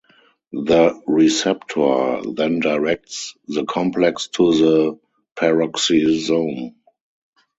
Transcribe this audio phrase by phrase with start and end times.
[0.53, 4.99] The receptor then directs the complex to the
[5.35, 6.73] peroxisome.